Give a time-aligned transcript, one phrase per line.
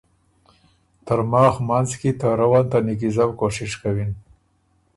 [1.05, 4.11] ترماخ منځ کی ته روّن ته نیکیزؤ کوشش کوِن